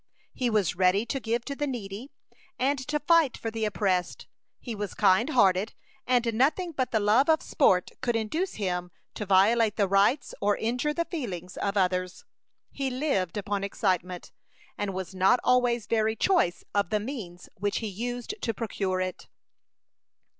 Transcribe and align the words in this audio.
He 0.33 0.49
was 0.49 0.75
ready 0.75 1.05
to 1.05 1.19
give 1.19 1.45
to 1.45 1.55
the 1.55 1.67
needy, 1.67 2.09
and 2.57 2.79
to 2.87 2.99
fight 2.99 3.37
for 3.37 3.51
the 3.51 3.65
oppressed. 3.65 4.25
He 4.59 4.73
was 4.73 4.95
kind 4.95 5.29
hearted, 5.29 5.75
and 6.07 6.33
nothing 6.33 6.71
but 6.71 6.89
the 6.89 6.99
love 6.99 7.29
of 7.29 7.43
sport 7.43 7.91
could 8.01 8.15
induce 8.15 8.55
him 8.55 8.89
to 9.13 9.27
violate 9.27 9.75
the 9.75 9.87
rights, 9.87 10.33
or 10.41 10.57
injure 10.57 10.91
the 10.95 11.05
feelings, 11.05 11.55
of 11.55 11.77
others. 11.77 12.25
He 12.71 12.89
lived 12.89 13.37
upon 13.37 13.63
excitement, 13.63 14.31
and 14.75 14.95
was 14.95 15.13
not 15.13 15.39
always 15.43 15.85
very 15.85 16.15
choice 16.15 16.63
of 16.73 16.89
the 16.89 16.99
means 16.99 17.47
which 17.53 17.77
he 17.77 17.87
used 17.87 18.33
to 18.41 18.55
procure 18.55 19.01
it. 19.01 19.27